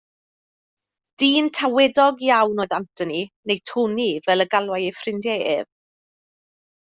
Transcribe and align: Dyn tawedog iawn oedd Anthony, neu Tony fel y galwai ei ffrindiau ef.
Dyn 1.23 1.51
tawedog 1.57 2.23
iawn 2.29 2.63
oedd 2.65 2.73
Anthony, 2.77 3.21
neu 3.51 3.61
Tony 3.73 4.09
fel 4.29 4.45
y 4.47 4.49
galwai 4.55 4.81
ei 4.87 4.97
ffrindiau 5.03 5.47
ef. 5.53 5.71